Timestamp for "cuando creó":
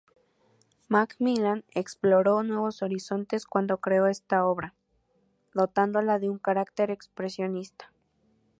3.45-4.07